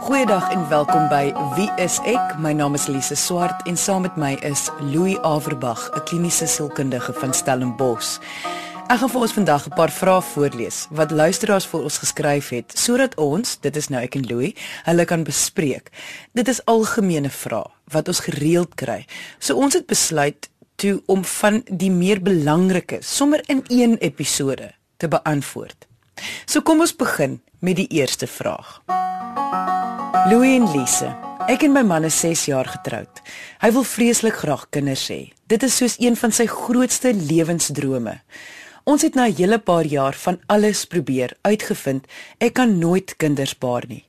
[0.00, 2.38] Goeiedag en welkom by Wie is ek?
[2.40, 7.12] My naam is Lise Swart en saam met my is Louis Averbag, 'n kliniese sielkundige
[7.12, 8.16] van Stellenbosch.
[8.88, 12.72] Ek gaan vir ons vandag 'n paar vrae voorlees wat luisteraars vir ons geskryf het
[12.78, 15.90] sodat ons, dit is nou ek en Louis, hulle kan bespreek.
[16.32, 19.06] Dit is algemene vrae wat ons gereeld kry.
[19.38, 25.08] So ons het besluit toe om van die meer belangrike sommer in een episode te
[25.08, 25.86] beantwoord.
[26.46, 28.80] So kom ons begin met die eerste vraag.
[30.28, 31.06] Louis en Lise.
[31.48, 33.20] Ek en my man is 6 jaar getroud.
[33.62, 35.30] Hy wil vreeslik graag kinders hê.
[35.48, 38.18] Dit is soos een van sy grootste lewensdrome.
[38.84, 42.04] Ons het na 'n hele paar jaar van alles probeer uitgevind
[42.38, 44.04] ek kan nooit kinders baar nie.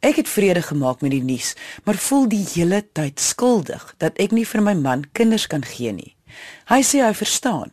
[0.00, 4.32] Ek het vrede gemaak met die nuus, maar voel die hele tyd skuldig dat ek
[4.32, 6.16] nie vir my man kinders kan gee nie.
[6.68, 7.72] Hy sê hy verstaan,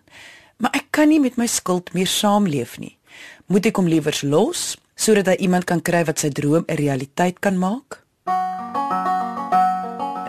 [0.58, 2.97] maar ek kan nie met my skuld meer saamleef nie.
[3.47, 7.39] Moet ek hom liewers los sodat hy iemand kan kry wat sy droom 'n realiteit
[7.41, 8.03] kan maak?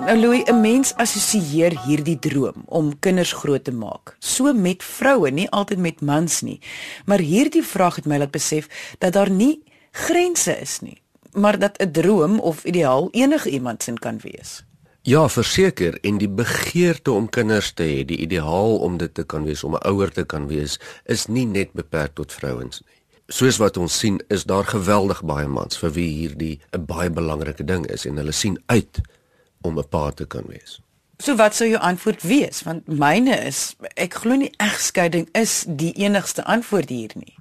[0.06, 5.30] Nou Louis, 'n mens assosieer hierdie droom om kinders groot te maak, so met vroue,
[5.30, 6.60] nie altyd met mans nie.
[7.04, 11.78] Maar hierdie vraag het my laat besef dat daar nie grense is nie, maar dat
[11.78, 14.64] 'n droom of ideaal enige iemand sin kan wees.
[15.02, 19.44] Ja, verseker en die begeerte om kinders te hê, die ideaal om dit te kan
[19.44, 23.56] wees, om 'n ouer te kan wees, is nie net beperk tot vrouens nie soos
[23.56, 27.86] wat ons sien, is daar geweldig baie mans vir wie hierdie 'n baie belangrike ding
[27.86, 29.00] is en hulle sien uit
[29.62, 30.80] om 'n pa te kan wees.
[31.22, 32.62] So wat sou jou antwoord wees?
[32.62, 37.36] Want myne is ek glo nie egskeiding is die enigste antwoord hier nie.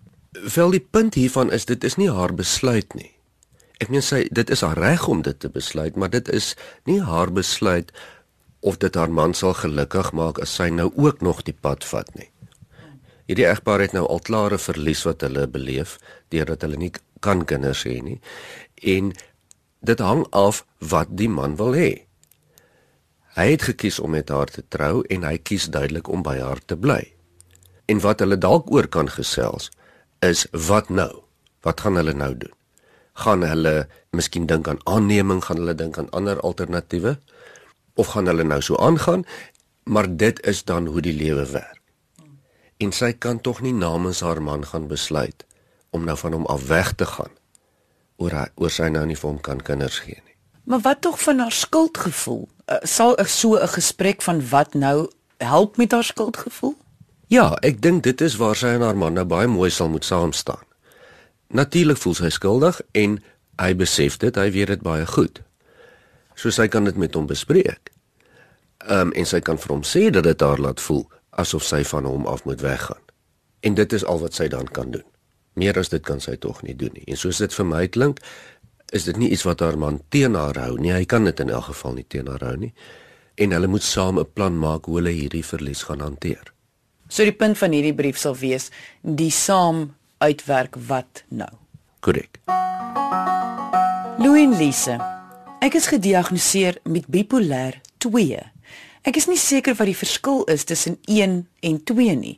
[0.55, 3.11] Wel die punt hiervan is dit is nie haar besluit nie.
[3.81, 7.01] Ek meen sy dit is haar reg om dit te besluit, maar dit is nie
[7.01, 7.91] haar besluit
[8.59, 12.13] of dit haar man sal gelukkig maak as sy nou ook nog die pad vat
[12.16, 12.29] nie.
[13.31, 15.93] Hierdie egpaar het nou al klare verlies wat hulle beleef
[16.35, 16.89] deurdat hulle nie
[17.23, 18.17] kan kinders hê nie.
[18.83, 19.13] En
[19.88, 21.93] dit hang af wat die man wil hê.
[23.39, 26.59] Hy het gekies om met haar te trou en hy kies duidelik om by haar
[26.59, 26.99] te bly.
[27.88, 29.72] En wat hulle dalk oor kan gesels
[30.19, 31.23] is wat nou?
[31.63, 32.56] Wat gaan hulle nou doen?
[33.23, 37.16] Gaan hulle miskien dink aan aanneming, gaan hulle dink aan ander alternatiewe
[37.95, 39.23] of gaan hulle nou so aangaan?
[39.88, 41.81] Maar dit is dan hoe die lewe werk
[42.81, 45.46] en sy kan tog nie namens haar man gaan besluit
[45.94, 47.34] om nou van hom af weg te gaan
[48.22, 50.36] oor hy, oor sy nou nie vir hom kan kinders gee nie.
[50.69, 52.44] Maar wat tog van haar skuldgevoel?
[52.69, 56.75] Uh, sal ek so 'n gesprek van wat nou help met haar skuldgevoel?
[57.28, 60.06] Ja, ek dink dit is waar sy en haar man nou baie mooi sal moet
[60.06, 60.66] saam staan.
[61.48, 63.24] Natuurlik voel sy skuldig en
[63.58, 65.42] hy besef dit, hy weet dit baie goed.
[66.36, 67.92] So sy kan dit met hom bespreek.
[68.88, 71.06] Ehm um, en sy kan vir hom sê dat dit haar laat voel
[71.40, 73.02] asof sy van hom af moet weggaan.
[73.62, 75.06] En dit is al wat sy dan kan doen.
[75.53, 77.06] Meer as dit kan sy tog nie doen nie.
[77.08, 78.19] En soos dit vir my klink,
[78.92, 80.94] is dit nie iets wat haar man teen haar hou nie.
[80.94, 82.74] Hy kan dit in elk geval nie teen haar hou nie.
[83.40, 86.53] En hulle moet saam 'n plan maak hoe hulle hierdie verlies gaan hanteer.
[87.08, 88.69] So die punt van hierdie brief sal wees
[89.02, 91.50] die saam uitwerk wat nou.
[92.00, 92.40] Korrek.
[94.18, 94.98] Louis Lise.
[95.62, 98.40] Ek is gediagnoseer met bipolêr 2.
[99.01, 101.31] Ek is nie seker wat die verskil is tussen 1
[101.66, 102.35] en 2 nie.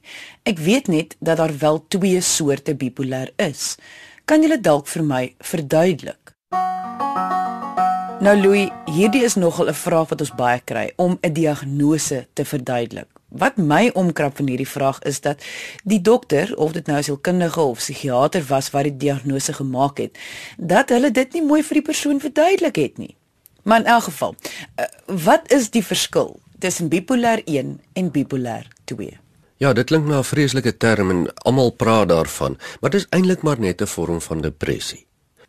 [0.48, 3.74] Ek weet net dat daar wel twee soorte bipolêr is.
[4.24, 6.32] Kan jy dit dalk vir my verduidelik?
[8.24, 12.46] Nou Louis, hierdie is nogal 'n vraag wat ons baie kry om 'n diagnose te
[12.46, 13.10] verduidelik.
[13.28, 15.44] Wat my omkrap van hierdie vraag is dat
[15.84, 20.18] die dokter of dit nou 'n sielkundige of psigiater was wat die diagnose gemaak het,
[20.58, 23.16] dat hulle dit nie mooi vir die persoon verduidelik het nie.
[23.64, 24.36] Maar in elk geval,
[24.76, 29.20] eh, wat is die verskil tussen bipolêr 1 en bipolêr 2.
[29.60, 33.42] Ja, dit klink na 'n vreeslike term en almal praat daarvan, maar dit is eintlik
[33.44, 35.06] maar net 'n vorm van depressie.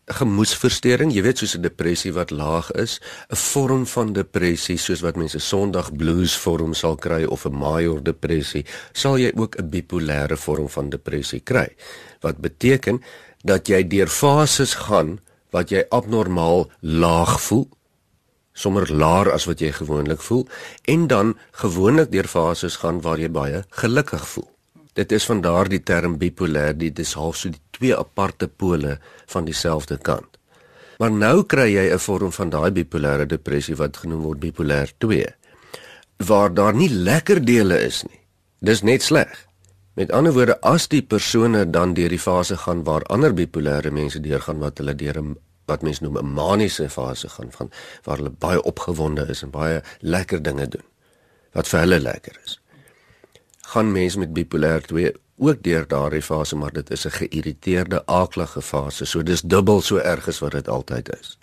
[0.06, 5.16] Gemoedsversteuring, jy weet soos 'n depressie wat laag is, 'n vorm van depressie soos wat
[5.16, 10.36] mense Sondag blues vorm sal kry of 'n major depressie, sal jy ook 'n bipolêre
[10.36, 11.68] vorm van depressie kry.
[12.20, 13.02] Wat beteken
[13.44, 15.20] dat jy deur fases gaan
[15.50, 17.68] wat jy abnormaal laag voel
[18.54, 20.46] sommer laer as wat jy gewoonlik voel
[20.94, 24.48] en dan gewoonlik deur fases gaan waar jy baie gelukkig voel.
[24.94, 29.44] Dit is van daardie term bipolêr, dit is half so die twee aparte pole van
[29.44, 30.38] dieselfde kant.
[31.02, 35.26] Maar nou kry jy 'n vorm van daai bipolêre depressie wat genoem word bipolêr 2
[36.16, 38.20] waar daar nie lekker dele is nie.
[38.60, 39.46] Dis net sleg.
[39.94, 44.20] Met ander woorde, as die persone dan deur die fase gaan waar ander bipolêre mense
[44.20, 45.36] deurgaan wat hulle deur 'n
[45.66, 47.70] wat mense noem 'n maniese fase gaan van
[48.02, 50.86] waar hulle baie opgewonde is en baie lekker dinge doen
[51.52, 52.60] wat vir hulle lekker is.
[53.60, 58.62] Gaan mense met bipolêr 2 ook deur daardie fase maar dit is 'n geïrriteerde aaklige
[58.62, 61.38] fase so dis dubbel so erg as wat dit altyd is.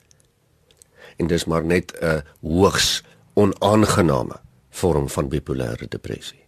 [1.21, 3.03] en dis maar net 'n hoogs
[3.33, 4.39] onaangename
[4.69, 6.40] vorm van bipolêre depressie.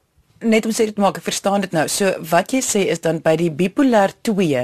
[0.43, 1.85] Net om seker te maak ek verstaan dit nou.
[1.87, 4.63] So wat jy sê is dan by die bipolêr 2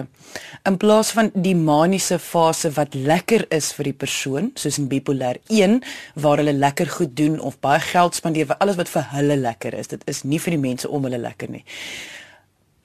[0.68, 5.40] in plaas van die maniese fase wat lekker is vir die persoon, soos in bipolêr
[5.48, 5.80] 1
[6.20, 9.78] waar hulle lekker goed doen of baie geld spandeer vir alles wat vir hulle lekker
[9.80, 9.92] is.
[9.94, 11.64] Dit is nie vir die mense om hulle lekker nie.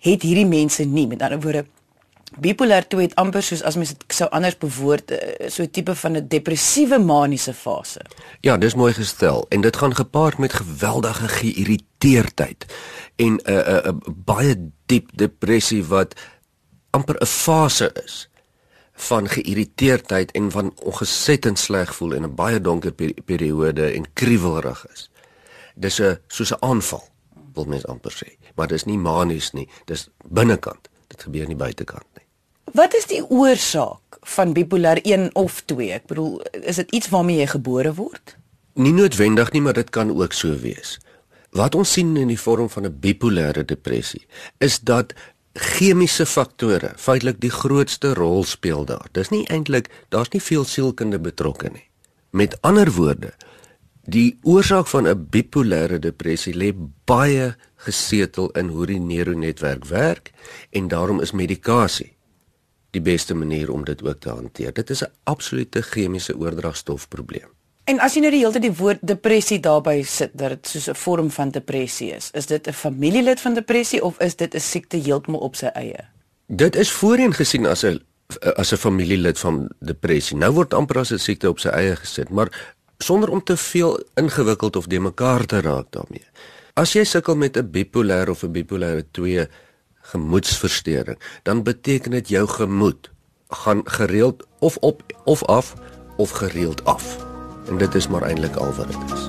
[0.04, 1.64] Het hierdie mense nie, met ander woorde,
[2.40, 5.94] bipolêr 2 het amper soos as mens dit sou anders bewoord eh, so 'n tipe
[5.94, 8.00] van 'n depressiewe maniese fase.
[8.40, 11.28] Ja, dis mooi gestel en dit gaan gepaard met geweldige
[12.04, 12.64] geïrriteerdheid
[13.16, 16.14] en 'n uh, 'n uh, uh, baie diep depressie wat
[16.90, 18.28] amper 'n fase is
[18.92, 22.92] van geïrriteerdheid en van ongesettend sleg voel en 'n baie donker
[23.24, 25.10] periode en kriewelrig is.
[25.74, 27.08] Dis 'n soos 'n aanval,
[27.54, 30.88] wil mens amper sê, maar dis nie manies nie, dis binnekant.
[31.06, 32.26] Dit gebeur nie buitekant nie.
[32.72, 35.92] Wat is die oorsaak van bipolêr 1 of 2?
[35.92, 38.36] Ek bedoel, is dit iets waarmee jy gebore word?
[38.72, 40.98] Nie noodwendig nie, maar dit kan ook so wees.
[41.54, 44.26] Wat ons sien in die vorm van 'n bipolêre depressie
[44.58, 45.14] is dat
[45.54, 49.06] chemiese faktore feitelik die grootste rol speel daar.
[49.12, 51.88] Dis nie eintlik, daar's nie veel sielkunde betrokke nie.
[52.30, 53.32] Met ander woorde,
[54.02, 56.74] die oorsaak van 'n bipolêre depressie lê
[57.04, 60.32] baie gesetel in hoe die neuronetwerk werk
[60.70, 62.16] en daarom is medikasie
[62.90, 64.72] die beste manier om dit ook te hanteer.
[64.72, 67.50] Dit is 'n absolute chemiese oordragstofprobleem.
[67.84, 70.88] En as jy nou die hele tyd die woord depressie daarby sit dat dit soos
[70.88, 74.60] 'n vorm van depressie is, is dit 'n familielid van depressie of is dit 'n
[74.60, 76.08] siekte heeltemal op sy eie?
[76.46, 78.00] Dit is voorheen gesien as 'n
[78.56, 80.36] as 'n familielid van depressie.
[80.36, 82.48] Nou word amper as 'n siekte op sy eie gesit, maar
[82.98, 86.24] sonder om te veel ingewikkeld of de mekaar te raak daarmee.
[86.74, 89.48] As jy sukkel met 'n bipolêr of 'n bipolêre 2
[90.00, 93.10] gemoedsversteuring, dan beteken dit jou gemoed
[93.48, 95.74] gaan gereeld of op of af
[96.16, 97.23] of gereeld af.
[97.68, 99.28] En dit is maar eintlik al wat dit is.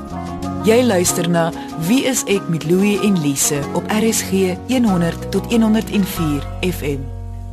[0.65, 1.51] Jy luister na
[1.85, 7.03] Wie is ek met Louie en Lise op RSG 100 tot 104 FM.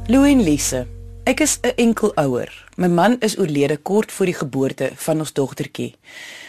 [0.07, 0.87] Louie en Lise,
[1.25, 2.49] ek is 'n enkel ouer.
[2.77, 5.95] My man is oorlede kort voor die geboorte van ons dogtertjie.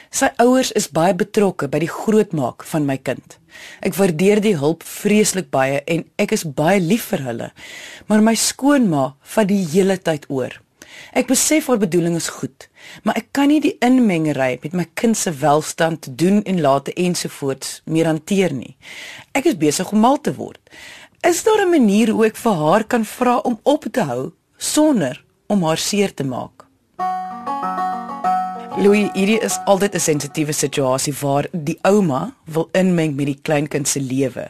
[0.09, 3.39] Sy ouers is baie betrokke by die grootmaak van my kind.
[3.81, 7.51] Ek waardeer die hulp vreeslik baie en ek is baie lief vir hulle.
[8.07, 10.62] Maar my skoonma vat die hele tyd oor.
[11.13, 12.67] Ek besef haar bedoeling is goed,
[13.03, 17.81] maar ek kan nie die inmengery met my kind se welstand doen en late ensovoorts
[17.85, 18.75] meer hanteer nie.
[19.33, 20.61] Ek is besig om mal te word.
[21.23, 25.23] Is daar 'n manier hoe ek vir haar kan vra om op te hou sonder
[25.47, 26.62] om haar seer te maak?
[28.73, 33.87] Louis, hierdie is altyd 'n sensitiewe situasie waar die ouma wil inmeng met die kleinkind
[33.87, 34.49] se lewe.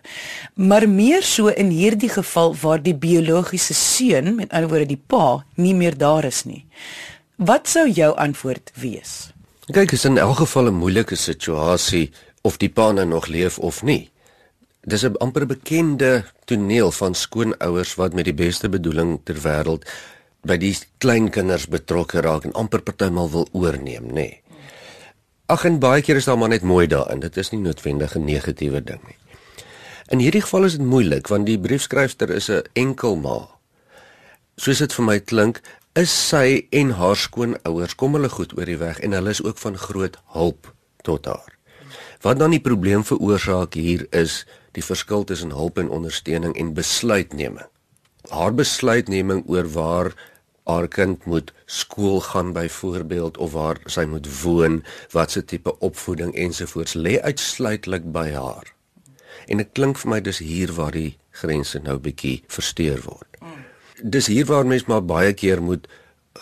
[0.55, 5.43] Maar meer so in hierdie geval waar die biologiese seun, met ander woorde die pa,
[5.55, 6.65] nie meer daar is nie.
[7.35, 9.33] Wat sou jou antwoord wees?
[9.71, 12.11] Kyk, is in elk geval 'n moeilike situasie
[12.41, 14.09] of die pa nou nog leef of nie.
[14.83, 19.83] Dis 'n amper bekende toneel van skoonouers wat met die beste bedoeling ter wêreld
[20.43, 24.13] by die kleinkinders betrokke raak en amper partymal wil oorneem, nê.
[24.13, 24.43] Nee.
[25.51, 27.19] Ag en baie keer is daar maar net mooi daarin.
[27.19, 29.17] Dit is nie noodwendig 'n negatiewe ding nie.
[30.07, 33.49] In hierdie geval is dit moeilik want die briefskrywer is 'n enkel ma.
[34.55, 35.61] Soos dit vir my klink,
[35.93, 39.57] is sy en haar skoonouers kom hulle goed oor die weg en hulle is ook
[39.57, 41.57] van groot hulp tot haar.
[42.21, 47.67] Wat dan die probleem veroorsaak hier is die verskil tussen hulp en ondersteuning en besluitneming.
[48.29, 50.13] Haar besluitneming oor waar
[50.63, 56.93] haar kind moet skool gaan byvoorbeeld of waar sy moet woon, watse tipe opvoeding ensovoorts
[56.93, 58.73] lê uitsluitlik by haar.
[59.47, 63.27] En dit klink vir my dis hier waar die grense nou bietjie versteur word.
[64.03, 65.87] Dis hier waar mens maar baie keer moet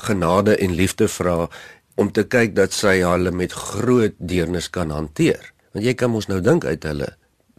[0.06, 1.48] genade en liefde vra
[1.96, 5.52] om te kyk dat sy hulle met groot deernis kan hanteer.
[5.74, 7.10] Want jy kan mos nou dink uit hulle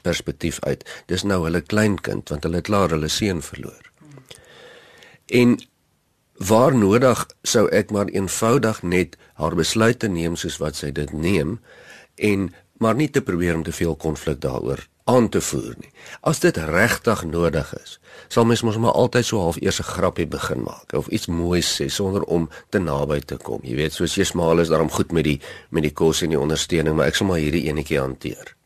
[0.02, 0.84] perspektief uit.
[1.10, 3.90] Dis nou hulle kleinkind want hulle het klaar hulle seun verloor.
[5.32, 5.56] En
[6.48, 11.58] waar nodig sou ek maar eenvoudig net haar besluite neem soos wat sy dit neem
[12.16, 12.48] en
[12.82, 15.90] maar nie te probeer om te veel konflik daaroor aan te voer nie.
[16.20, 17.98] As dit regtig nodig is,
[18.30, 21.68] sal mens mos maar altyd so half eers 'n grappie begin maak of iets moois
[21.80, 23.60] sê sonder om te naby te kom.
[23.62, 26.40] Jy weet, soos jy smaal is daarom goed met die met die kos en die
[26.40, 28.56] ondersteuning, maar ek sal maar hierdie enetjie hanteer.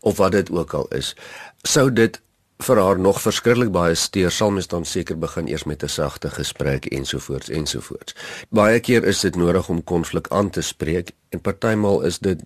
[0.00, 1.16] Of wat dit ook al is,
[1.62, 2.20] sou dit
[2.58, 6.30] vir haar nog verskriklik baie steur, sal mens dan seker begin eers met 'n sagte
[6.30, 8.14] gesprek ensovoorts ensovoorts.
[8.50, 12.42] Baie keer is dit nodig om konflik aan te spreek en partymal is dit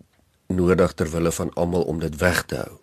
[0.46, 2.78] nodig ter wille van almal om dit weg te hou.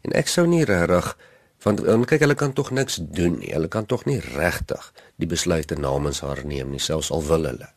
[0.00, 1.16] En ek sou nie regtig
[1.62, 3.52] want kyk hulle kan tog niks doen nie.
[3.52, 7.68] Hulle kan tog nie regtig die besluite namens haar neem nie, selfs al wil hulle.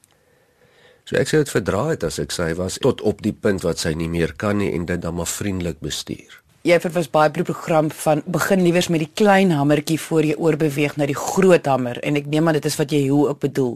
[1.04, 3.80] So ek sê dit verdra het as ek sy was tot op die punt wat
[3.84, 6.43] sy nie meer kan nie en dit dan maar vriendelik bestuur.
[6.64, 11.04] Jy vir baie program van begin liewers met die klein hamertjie voor jy oorbeweeg na
[11.10, 13.74] die groot hamer en ek neem aan dit is wat jy hoe ook bedoel.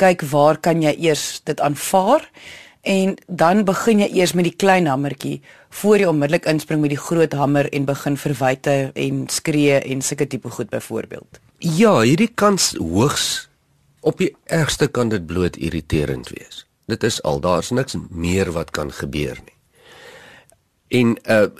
[0.00, 2.24] Kyk waar kan jy eers dit aanvaar
[2.80, 5.42] en dan begin jy eers met die klein hamertjie
[5.82, 10.24] voor jy onmiddellik inspring met die groot hamer en begin verwyte en skree en sulke
[10.24, 11.42] tipe goed byvoorbeeld.
[11.60, 13.50] Ja, hierdie kans hoogs
[14.00, 16.64] op die ergste kan dit bloot irriterend wees.
[16.88, 19.58] Dit is al daar's niks meer wat kan gebeur nie.
[20.88, 21.52] En uh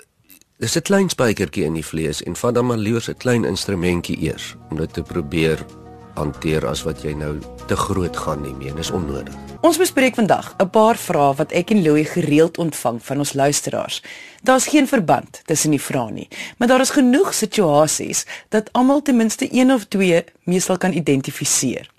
[0.57, 4.17] Dis 'n klein spykertjie in die vlees en vat dan maar liewer 'n klein instrumentjie
[4.21, 5.65] eers om dit te probeer
[6.13, 8.75] hanteer as wat jy nou te groot gaan nie meer.
[8.75, 9.33] Dis onnodig.
[9.61, 14.03] Ons bespreek vandag 'n paar vrae wat ek en Louie gereeld ontvang van ons luisteraars.
[14.43, 19.15] Daar's geen verband tussen die vrae nie, maar daar is genoeg situasies dat almal ten
[19.15, 21.91] minste een of twee meestal kan identifiseer.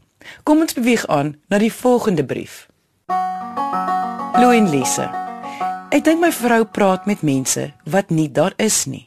[0.43, 2.69] Kom ons beweeg aan na die volgende brief.
[4.33, 5.26] Louie en Lise
[5.95, 9.07] Ek dink my vrou praat met mense wat nie daar is nie.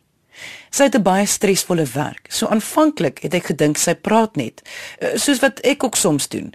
[0.71, 2.31] Sy het 'n baie stresvolle werk.
[2.31, 4.61] So aanvanklik het ek gedink sy praat net
[4.99, 6.53] eh, soos wat ek ook soms doen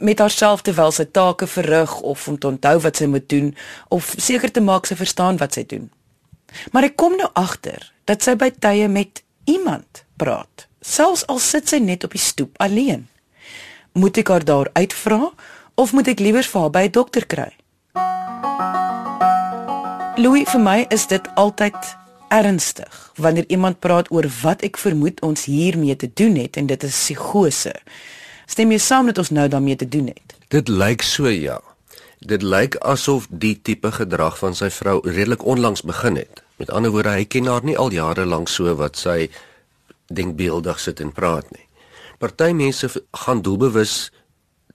[0.00, 3.56] met haarself terwyl sy take verrig of om te onthou wat sy moet doen
[3.88, 5.90] of seker te maak sy verstaan wat sy doen.
[6.72, 11.68] Maar ek kom nou agter dat sy by tye met iemand praat, selfs al sit
[11.68, 13.08] sy net op die stoep alleen.
[13.92, 15.32] Moet ek haar daar uitvra
[15.74, 17.52] of moet ek liewer vir haar by 'n dokter kry?
[20.16, 21.76] Louis, vir my is dit altyd
[22.32, 26.86] ernstig wanneer iemand praat oor wat ek vermoed ons hiermee te doen het en dit
[26.88, 27.74] is psigose.
[28.48, 30.32] Stem jy saam dat ons nou daarmee te doen het?
[30.48, 31.58] Dit lyk so ja.
[32.24, 36.40] Dit lyk asof die tipe gedrag van sy vrou redelik onlangs begin het.
[36.56, 39.28] Met ander woorde, hy ken haar nie al jare lank so wat sy
[40.08, 41.66] denkbeeldig sit en praat nie.
[42.16, 44.08] Party mense gaan doelbewus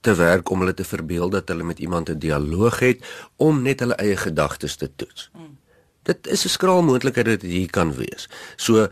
[0.02, 3.04] te werk om hulle te verbeel dat hulle met iemand 'n dialoog het
[3.36, 5.30] om net hulle eie gedagtes te toets.
[5.32, 5.58] Hmm.
[6.02, 8.28] Dit is 'n skraal moontlikheid dat dit hier kan wees.
[8.56, 8.88] So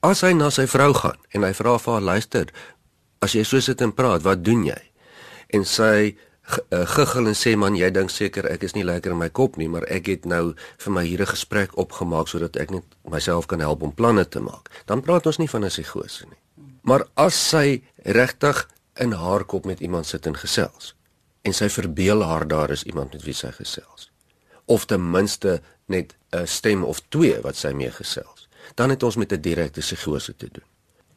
[0.00, 2.46] as hy na sy vrou gaan en hy vra vir haar luister,
[3.18, 4.82] as jy so sit en praat, wat doen jy?
[5.48, 6.16] En sy
[6.72, 9.56] uh, giggel en sê man, jy dink seker ek is nie lekker in my kop
[9.56, 13.46] nie, maar ek het nou vir my hier 'n gesprek opgemaak sodat ek net myself
[13.46, 14.70] kan help om planne te maak.
[14.86, 16.40] Dan praat ons nie van 'n psigose nie.
[16.82, 18.68] Maar as sy regtig
[19.00, 20.94] in haar kop met iemand sit en gesels.
[21.42, 24.10] En sy verbeel haar daar is iemand met wie sy gesels.
[24.64, 28.48] Of ten minste net 'n stem of twee wat sy mee gesels.
[28.74, 30.68] Dan het ons met 'n direkte psigose te doen.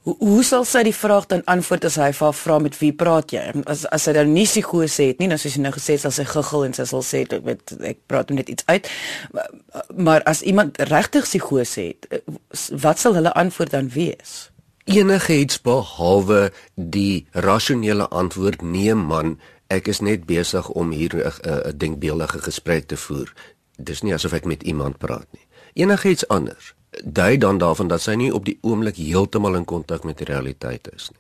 [0.04, 2.92] Hoe hoe sal sy die vraag dan antwoord as hy vir haar vra met wie
[2.94, 3.44] praat jy?
[3.66, 6.26] As as sy dan nie psigose het nie dan soos sy nou gesê het sy
[6.28, 8.90] guggel en sy sal sê ek weet ek praat net iets uit.
[9.96, 12.24] Maar as iemand regtig psigose het
[12.70, 14.53] wat sal hulle antwoord dan wees
[14.84, 21.78] enige iets behalwe die rasionele antwoord nee man ek is net besig om hier 'n
[21.78, 23.34] denkbeeldige gesprek te voer.
[23.78, 25.48] Dis nie asof ek met iemand praat nie.
[25.74, 26.74] Enige iets anders
[27.04, 30.90] dui dan daarvan dat sy nie op die oomblik heeltemal in kontak met die realiteit
[30.96, 31.20] is nie.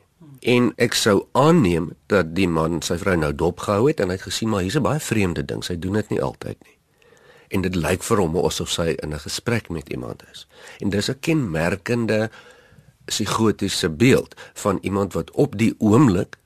[0.55, 4.27] En ek sou aanneem dat die man sy vrou nou dopgehou het en hy het
[4.27, 6.77] gesien maar hier's 'n baie vreemde ding sy doen dit nie altyd nie.
[7.47, 10.47] En dit lyk vir hom asof sy in 'n gesprek met iemand is.
[10.79, 12.29] En dis 'n kenmerkende
[13.05, 16.37] psigotiese beeld van iemand wat op die oomblik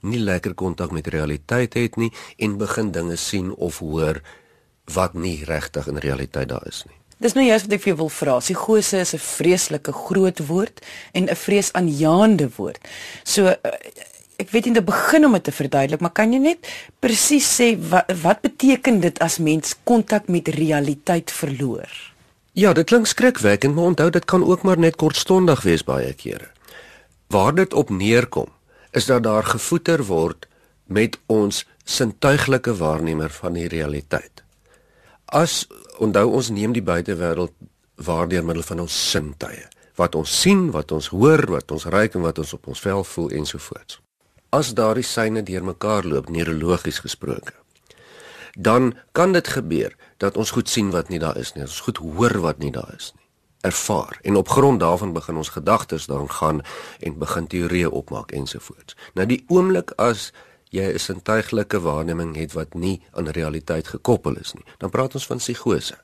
[0.00, 4.20] nie lekker kontak met realiteit het nie en begin dinge sien of hoor
[4.94, 6.98] wat nie regtig in realiteit daar is nie.
[7.22, 8.38] Dis nou juist wat ek vir jou wil vra.
[8.42, 10.80] Psigose is 'n vreeslike groot woord
[11.12, 12.82] en 'n vreesaanjaende woord.
[13.24, 13.56] So eh,
[14.38, 16.66] ek weet nie te begin om dit te verduidelik, maar kan jy net
[16.98, 22.11] presies sê wat wat beteken dit as mens kontak met realiteit verloor?
[22.52, 26.50] Ja, dit klink skrikwekkend, maar onthou dit kan ook maar net kortstondig wees baie kere.
[27.32, 28.50] Waar dit op neerkom,
[28.90, 30.48] is dat daar gevoeter word
[30.84, 34.44] met ons sintuiglike waarnemer van die realiteit.
[35.24, 35.64] As
[35.96, 37.56] onthou ons neem die buitewêreld
[37.96, 39.64] waar deur middel van ons sintuie,
[39.96, 43.04] wat ons sien, wat ons hoor, wat ons ruik en wat ons op ons vel
[43.14, 44.00] voel ensovoorts.
[44.52, 47.56] As daardie syne deurmekaar loop neurologies gesproke,
[48.52, 51.98] dan kan dit gebeur dat ons goed sien wat nie daar is nie, ons goed
[51.98, 53.26] hoor wat nie daar is nie.
[53.66, 56.62] Ervaar en op grond daarvan begin ons gedagtes dan gaan
[57.00, 58.96] en begin teorieë opmaak ensovoorts.
[59.18, 60.30] Nou die oomblik as
[60.70, 65.26] jy 'n sintuiglike waarneming het wat nie aan realiteit gekoppel is nie, dan praat ons
[65.26, 65.98] van psigose.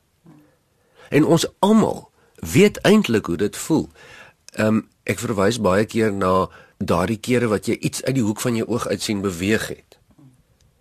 [1.10, 3.88] En ons almal weet eintlik hoe dit voel.
[4.52, 6.48] Ehm um, ek verwys baie keer na
[6.78, 9.98] daardie kere wat jy iets uit die hoek van jou oog uit sien beweeg het.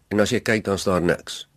[0.07, 1.47] En as jy kyk dan's daar niks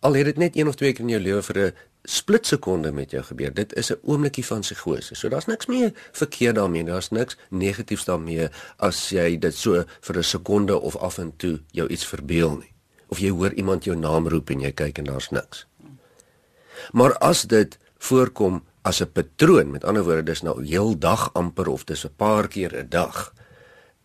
[0.00, 1.72] al het dit net een of twee keer in jou lewe vir 'n
[2.04, 3.54] splitsekonde met jou gebeur.
[3.54, 5.14] Dit is 'n oomblikie van psigose.
[5.14, 6.84] So daar's niks meer verkeerd daarmee.
[6.84, 11.60] Daar's niks negatiefs daarmee as jy dit so vir 'n sekonde of af en toe
[11.70, 12.74] jou iets verbeel nie.
[13.08, 15.64] of jy hoor iemand jou naam roep en jy kyk en daar's niks.
[16.96, 21.68] Maar as dit voorkom as 'n patroon, met ander woorde dis nou heel dag amper
[21.68, 23.32] of dis 'n paar keer 'n dag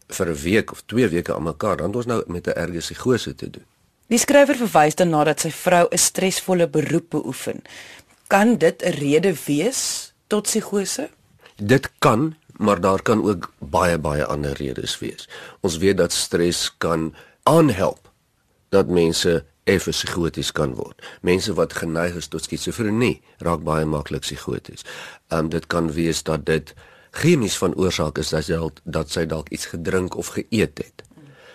[0.08, 2.78] vir 'n week of 2 weke aan mekaar, dan het ons nou met 'n erge
[2.78, 3.66] psigose te doen.
[4.12, 7.64] Die skrywer verwys dan nadat sy vrou 'n stresvolle beroep beoefen.
[8.28, 11.10] Kan dit 'n rede wees tot psigose?
[11.56, 15.30] Dit kan, maar daar kan ook baie baie ander redes wees.
[15.62, 18.12] Ons weet dat stres kan aanhelp
[18.70, 21.02] dat mense effe psigoties kan word.
[21.22, 24.84] Mense wat geneig is tot skizofrenie raak baie maklik psigoties.
[25.28, 26.74] Ehm um, dit kan wees dat dit
[27.12, 31.11] chemies van oorsaak is dat jy dat sy dalk iets gedrink of geëet het.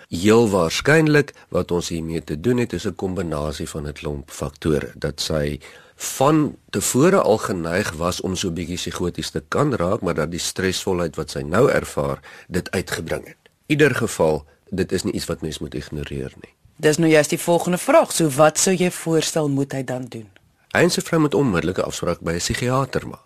[0.09, 4.93] Heel waarskynlik wat ons hiermee te doen het is 'n kombinasie van 'n klomp faktore
[4.95, 5.59] dat sy
[5.97, 10.41] van tevore al geneig was om so bietjie psigoties te kan raak, maar dat die
[10.41, 13.37] stresvolheid wat sy nou ervaar dit uitgebring het.
[13.67, 16.55] Ieder geval, dit is nie iets wat mens moet ignoreer nie.
[16.77, 18.13] Dis nou juist die volgende vraag.
[18.13, 20.29] So wat sou jy voorstel moet hy dan doen?
[20.77, 23.26] Hy se vrou moet onmiddellike afspraak by 'n psigiater maak.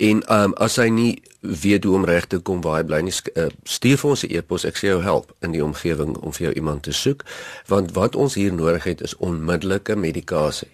[0.00, 3.12] En um, as hy nie weet hoe om reg te kom waar hy bly nie,
[3.36, 4.64] uh, stuur vir ons 'n e-pos.
[4.64, 7.24] Ek sê jou help in die omgewing om vir jou iemand te soek,
[7.68, 10.72] want wat ons hier nodig het is onmiddellike medikasie.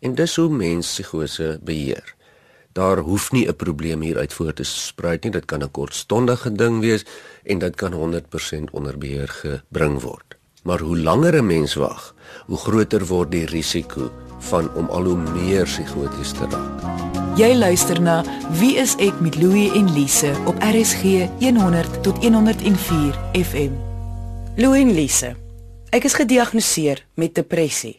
[0.00, 2.14] En dis hoe mense psigose beheer.
[2.72, 5.32] Daar hoef nie 'n probleem hier uit voort te spruit nie.
[5.32, 7.04] Dit kan 'n kortstondige ding wees
[7.44, 10.36] en dit kan 100% onder beheer gebring word.
[10.62, 12.14] Maar hoe langer 'n mens wag,
[12.46, 14.10] hoe groter word die risiko
[14.48, 16.84] van om al hoe meer psigoties te raak.
[17.34, 18.20] Jy luister na
[18.60, 23.74] Wie is ek met Louie en Lise op RSG 100 tot 104 FM.
[24.56, 25.32] Louie en Lise.
[25.90, 27.98] Ek is gediagnoseer met depressie.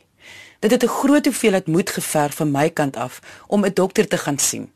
[0.59, 4.17] Dit het 'n groot hoeveelheid moed geverg van my kant af om 'n dokter te
[4.17, 4.71] gaan sien.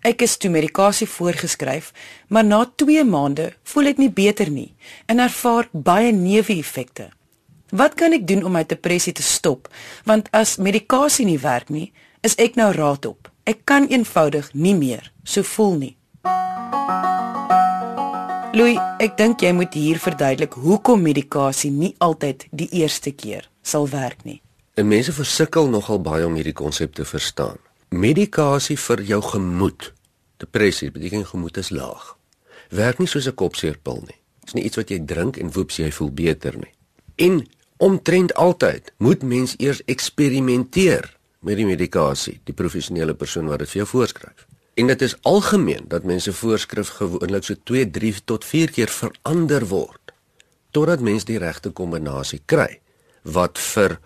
[0.00, 1.92] Ek is toe medikasie voorgeskryf,
[2.28, 4.74] maar na 2 maande voel ek nie beter nie
[5.06, 7.10] en ervaar baie neeweffekte.
[7.70, 9.68] Wat kan ek doen om my depressie te stop?
[10.04, 11.92] Want as medikasie nie werk nie,
[12.26, 13.30] is ek nou raad op.
[13.46, 15.94] Ek kan eenvoudig nie meer so voel nie.
[18.50, 23.86] Louis, ek dink jy moet hier verduidelik hoekom medikasie nie altyd die eerste keer sal
[23.92, 24.40] werk nie.
[24.74, 27.62] En mense versukkel nogal baie om hierdie konsep te verstaan.
[27.94, 29.92] Medikasie vir jou gemoed,
[30.42, 32.16] depressie, beteken gemoed is laag.
[32.74, 34.18] Werk nie soos 'n kopseerpil nie.
[34.42, 36.74] Dit is nie iets wat jy drink en woeps jy voel beter nie.
[37.16, 37.46] En
[37.80, 41.08] omtrent altyd moet mens eers eksperimenteer
[41.40, 44.44] met die medikasie, die professionele persoon wat dit vir jou voorskryf.
[44.76, 49.66] En dit is algemeen dat mense voorskrif gewoonlik so 2, 3 tot 4 keer verander
[49.72, 49.96] word
[50.70, 52.78] totdat mens die regte kombinasie kry
[53.26, 53.96] wat vir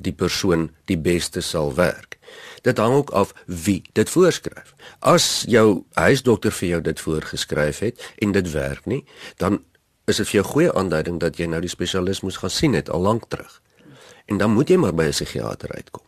[0.00, 2.18] die persoon die beste sal werk.
[2.64, 4.74] Dit hang ook af wie dit voorskryf.
[5.00, 9.02] As jou huisdokter vir jou dit voorgeskryf het en dit werk nie,
[9.40, 9.62] dan
[10.06, 12.90] is dit vir jou goeie aanduiding dat jy nou die spesialis moes gaan sien het
[12.90, 13.60] al lank terug.
[14.30, 16.02] En dan moet jy maar by 'n psigiater uitkom.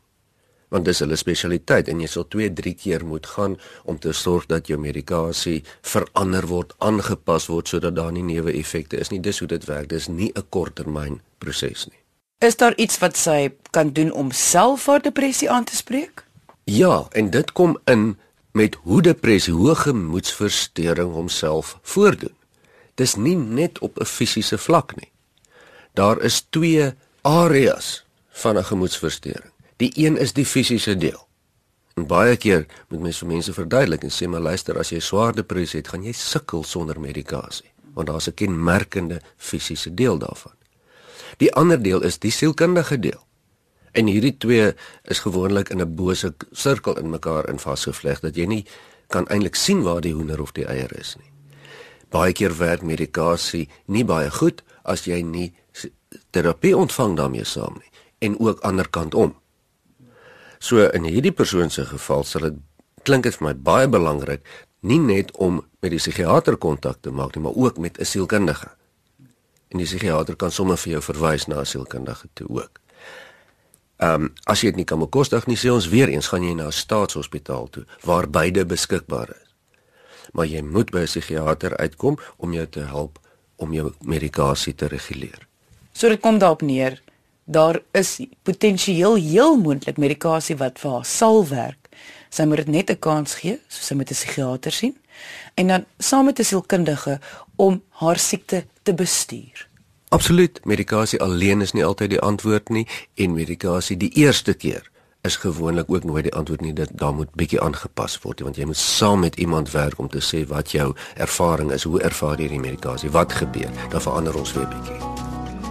[0.69, 4.47] Want dis hulle spesialiteit en jy sal 2, 3 keer moet gaan om te sorg
[4.47, 9.21] dat jou medikasie verander word, aangepas word sodat daar nie neeweffekte is nie.
[9.21, 9.89] Dis hoe dit werk.
[9.89, 11.99] Dis nie 'n korttermyn proses nie.
[12.39, 16.25] Is daar iets wat sy kan doen om self haar depressie aan te spreek?
[16.65, 18.19] Ja, en dit kom in
[18.53, 22.35] met hoe depressie, hoe gemoedsversteuring homself voordoen
[22.95, 25.11] dis nie net op 'n fisiese vlak nie.
[25.95, 29.53] Daar is twee areas van 'n gemoedsversteuring.
[29.77, 31.29] Die een is die fisiese deel.
[31.95, 35.35] En baie keer moet mens vir mense verduidelik en sê maar luister as jy swaar
[35.35, 40.53] depressie het, gaan jy sukkel sonder medikasie, want daar's 'n kenmerkende fisiese deel daarvan.
[41.37, 43.27] Die ander deel is die sielkundige deel.
[43.93, 48.45] En hierdie twee is gewoonlik in 'n bose sirkel in mekaar in vasgevleg dat jy
[48.45, 48.67] nie
[49.09, 51.32] kan eintlik sien waar die hoender of die eier is nie
[52.13, 55.53] baie keer werk medikasie nie baie goed as jy nie
[56.31, 57.91] terapie ontvang daarmee saam nie
[58.23, 59.33] en ook anderkant om.
[60.63, 62.61] So in hierdie persoon se geval sal dit
[63.03, 64.45] klink vir my baie belangrik
[64.87, 68.71] nie net om met die psigiater kontak te maak nie, maar ook met 'n sielkundige.
[69.69, 72.81] En die psigiater kan sommer vir jou verwys na 'n sielkundige toe ook.
[73.97, 76.55] Ehm um, as jy dit nie kan bekostig nie, sê ons weer eens gaan jy
[76.55, 79.42] na 'n staatshospitaal toe waar beide beskikbaar is
[80.33, 83.19] maar jy moet by 'n psigiater uitkom om jou te help
[83.57, 85.47] om jou medikasie te reguleer.
[85.93, 87.03] So dit kom daarop neer,
[87.45, 91.89] daar is potensieel heel moontlik medikasie wat vir haar sal werk.
[92.31, 94.97] Sy moet dit net 'n kans gee, so sy moet 'n psigiater sien
[95.55, 97.21] en dan saam met 'n sielkundige
[97.57, 99.69] om haar siekte te bestuur.
[100.09, 104.91] Absoluut, medikasie alleen is nie altyd die antwoord nie en medikasie die eerste keer
[105.23, 108.65] is gewoonlik ook nooit die antwoord nie dat daar moet bietjie aangepas word want jy
[108.67, 112.49] moet saam met iemand werk om te sê wat jou ervaring is hoe ervaar jy
[112.51, 114.99] die medikasie wat gebeur dan verander ons weer bietjie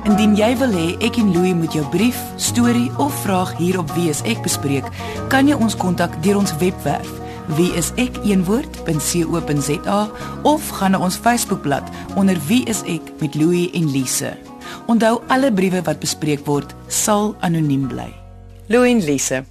[0.08, 3.92] Indien jy wil hê ek en Louie moet jou brief, storie of vraag hier op
[3.98, 4.88] Wie is ek bespreek,
[5.28, 7.12] kan jy ons kontak deur ons webwerf
[7.60, 8.40] wieisek.co.za
[10.48, 11.84] of gaan na ons Facebookblad
[12.16, 14.32] onder Wie is ek met Louie en Lise.
[14.88, 18.21] Onthou alle briewe wat bespreek word sal anoniem bly.
[18.72, 19.42] Louie en Lise.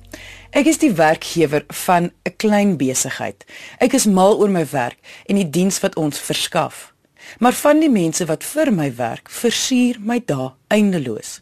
[0.57, 3.45] Ek is die werkgewer van 'n klein besigheid.
[3.79, 6.95] Ek is mal oor my werk en die diens wat ons verskaf.
[7.39, 11.41] Maar van die mense wat vir my werk, versier my dae eindeloos.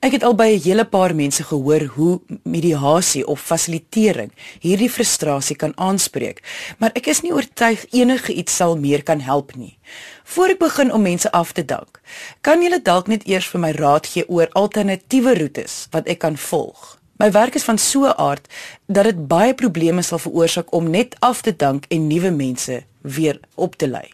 [0.00, 5.56] Ek het al by 'n hele paar mense gehoor hoe mediasie of fasilitering hierdie frustrasie
[5.56, 6.42] kan aanspreek,
[6.78, 9.78] maar ek is nie oortuig enige iets sal meer kan help nie.
[10.24, 12.00] Voor ek begin om mense af te dank,
[12.40, 16.36] kan julle dalk net eers vir my raad gee oor alternatiewe roetes wat ek kan
[16.36, 16.95] volg.
[17.16, 18.46] My werk is van so 'n aard
[18.86, 23.40] dat dit baie probleme sal veroorsaak om net af te dank en nuwe mense weer
[23.54, 24.12] op te lei.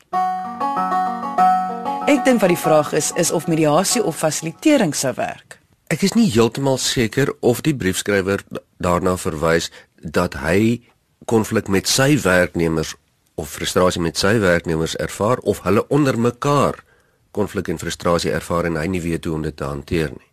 [2.07, 5.59] Ek dink wat die vraag is is of mediasie of fasilitering sou werk.
[5.87, 8.41] Ek is nie heeltemal seker of die briefskrywer
[8.79, 10.81] daarna verwys dat hy
[11.25, 12.95] konflik met sy werknemers
[13.35, 16.85] of frustrasie met sy werknemers ervaar of hulle onder mekaar
[17.31, 20.31] konflik en frustrasie ervaar en hy nie weet hoe om dit te hanteer nie.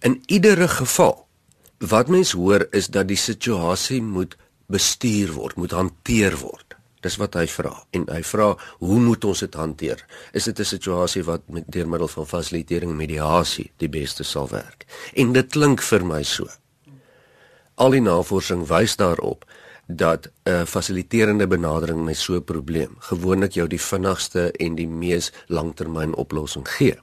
[0.00, 1.26] In iedere geval
[1.82, 4.36] Wat mens hoor is dat die situasie moet
[4.70, 6.76] bestuur word, moet hanteer word.
[7.02, 7.72] Dis wat hy vra.
[7.90, 10.04] En hy vra, hoe moet ons dit hanteer?
[10.32, 14.48] Is dit 'n situasie wat met deur middel van fasilitering en mediasie die beste sal
[14.48, 14.86] werk?
[15.14, 16.46] En dit klink vir my so.
[17.74, 19.44] Al die navorsing wys daarop
[19.86, 25.32] dat 'n fasiliterende benadering met so 'n probleem gewoonlik jou die vinnigste en die mees
[25.48, 26.96] langtermyn oplossing gee.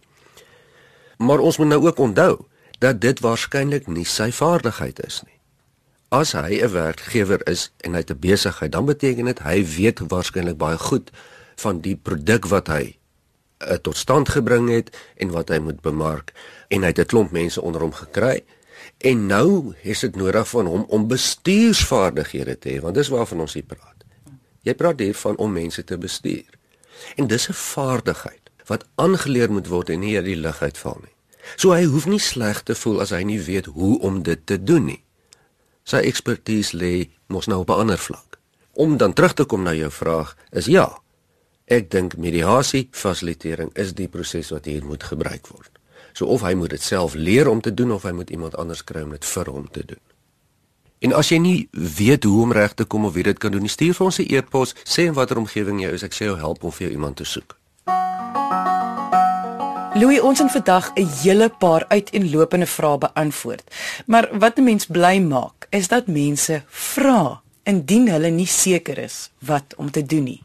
[1.18, 2.46] Maar ons moet nou ook onthou
[2.80, 5.36] dat dit waarskynlik nie sy vaardigheid is nie.
[6.10, 10.00] As hy 'n werkgewer is en hy het 'n besigheid, dan beteken dit hy weet
[10.00, 11.12] waarskynlik baie goed
[11.56, 12.98] van die produk wat hy
[13.68, 16.34] uh, tot stand gebring het en wat hy moet bemark
[16.68, 18.44] en hy het 'n klomp mense onder hom gekry
[18.98, 23.54] en nou is dit nodig van hom om bestuursvaardighede te hê want dis waarvan ons
[23.54, 24.04] hier praat.
[24.62, 26.48] Jy praat hier van om mense te bestuur.
[27.16, 31.16] En dis 'n vaardigheid wat aangeleer moet word en nie uit die lug uitval nie.
[31.56, 34.58] So hy hoef nie sleg te voel as hy nie weet hoe om dit te
[34.64, 35.04] doen nie.
[35.84, 38.40] Sy ekspertise lê mos nou op 'n ander vlak.
[38.74, 41.02] Om dan terug te kom na jou vraag, is ja.
[41.66, 45.72] Ek dink mediasie fasilitering is die proses wat hier moet gebruik word.
[46.14, 48.84] So of hy moet dit self leer om te doen of hy moet iemand anders
[48.84, 50.02] kry om dit vir hom te doen.
[51.00, 53.68] En as jy nie weet hoe om reg te kom of wie dit kan doen,
[53.68, 56.64] stuur vir ons 'n e-pos, sê in watter omgewing jy is, ek sê jou help
[56.64, 57.56] om vir jou iemand te soek.
[60.00, 63.64] Louis, ons het vandag 'n hele paar uiteenlopende vrae beantwoord.
[64.06, 69.32] Maar wat 'n mens bly maak, is dat mense vra indien hulle nie seker is
[69.40, 70.42] wat om te doen nie.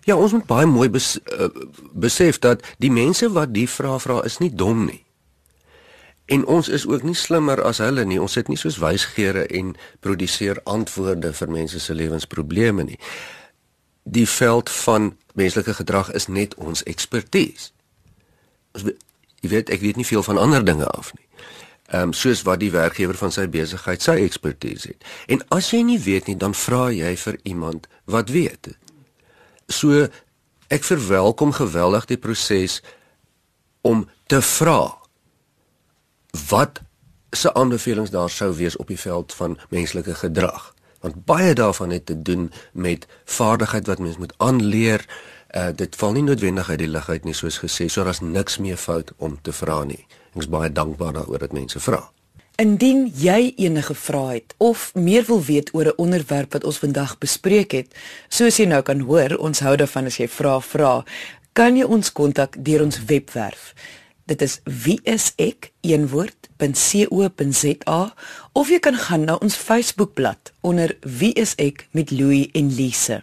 [0.00, 1.46] Ja, ons moet baie mooi bes, uh,
[1.92, 5.04] besef dat die mense wat die vrae vra is nie dom nie.
[6.24, 8.20] En ons is ook nie slimmer as hulle nie.
[8.20, 12.98] Ons sit nie soos wysgeere en produseer antwoorde vir mense se lewensprobleme nie.
[14.02, 17.70] Die veld van menslike gedrag is net ons ekspertise
[19.42, 21.26] jy weet ek weet nie veel van ander dinge af nie.
[21.92, 25.04] Ehm um, soos wat die werkgewer van sy besigheid sy ekspertise het.
[25.26, 28.72] En as jy nie weet nie, dan vra jy vir iemand wat weet.
[29.68, 30.06] So
[30.72, 32.80] ek verwelkom geweldig die proses
[33.82, 34.94] om te vra
[36.48, 36.80] wat
[37.32, 42.06] se aanbevelings daar sou wees op die veld van menslike gedrag want baie daarvan het
[42.06, 45.04] te doen met vaardigheid wat mens moet aanleer
[45.56, 48.58] uh, dit val nie noodwendig uit die lug uit nie soos gesê, so daar's niks
[48.58, 50.06] meer fout om te vra nie.
[50.32, 52.10] Ek is baie dankbaar daaroor dat mense vra.
[52.60, 57.18] Indien jy enige vrae het of meer wil weet oor 'n onderwerp wat ons vandag
[57.18, 57.94] bespreek het,
[58.28, 61.04] soos jy nou kan hoor, ons hou daarvan as jy vra vra,
[61.52, 63.74] kan jy ons kontak deur ons webwerf.
[64.26, 65.60] Dit is wieisek.co.za
[68.52, 73.22] of jy kan gaan na ons Facebookblad onder wieisek met Louie en Lise.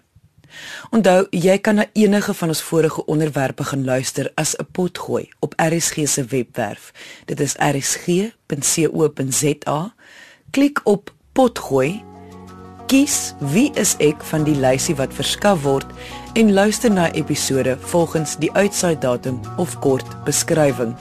[0.89, 5.53] Onthou, jy kan na enige van ons vorige onderwerpe gaan luister as 'n potgooi op
[5.57, 6.91] RSG se webwerf.
[7.25, 8.33] Dit is rsg.co.za.
[10.51, 12.03] Klik op potgooi.
[12.87, 15.85] Kies wie is ek van die lysie wat verskaf word
[16.33, 20.95] en luister na episode volgens die uitsaai datum of kort beskrywing.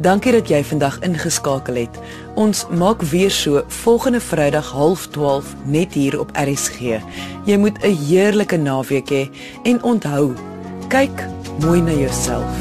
[0.00, 1.98] Dankie dat jy vandag ingeskakel het.
[2.36, 7.00] Ons maak weer so volgende Vrydag 12:30 net hier op RSG.
[7.44, 9.30] Jy moet 'n heerlike naweek hê
[9.62, 10.34] en onthou,
[10.88, 11.28] kyk
[11.60, 12.52] mooi na jouself.